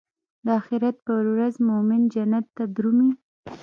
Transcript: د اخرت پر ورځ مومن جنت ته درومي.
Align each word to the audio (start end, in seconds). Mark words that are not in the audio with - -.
د 0.45 0.47
اخرت 0.59 0.95
پر 1.07 1.23
ورځ 1.33 1.53
مومن 1.69 2.01
جنت 2.13 2.45
ته 2.55 2.63
درومي. 2.75 3.11